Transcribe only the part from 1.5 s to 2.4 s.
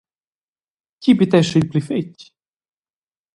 il pli fetg?